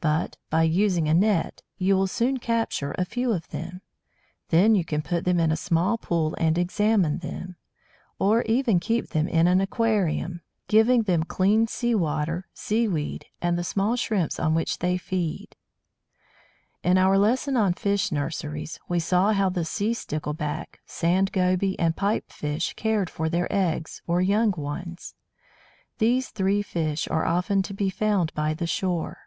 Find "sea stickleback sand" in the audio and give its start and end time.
19.64-21.32